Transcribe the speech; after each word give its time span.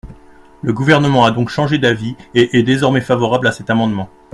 Le 0.63 0.73
Gouvernement 0.73 1.25
a 1.25 1.31
donc 1.31 1.49
changé 1.49 1.77
d’avis 1.77 2.15
et 2.33 2.57
est 2.57 2.63
désormais 2.63 3.01
favorable 3.01 3.45
à 3.45 3.51
cet 3.51 3.69
amendement. 3.69 4.09